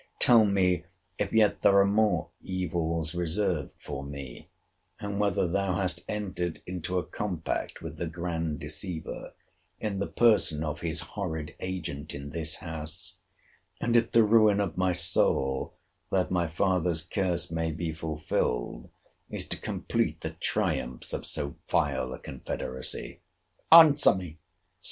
[0.17, 0.85] —Tell me,
[1.19, 4.49] if yet there are more evils reserved for me;
[4.99, 9.35] and whether thou hast entered into a compact with the grand deceiver,
[9.79, 13.19] in the person of his horrid agent in this house;
[13.79, 15.75] and if the ruin of my soul,
[16.09, 18.89] that my father's curse may be fulfilled,
[19.29, 24.39] is to complete the triumphs of so vile a confederacy?—Answer me!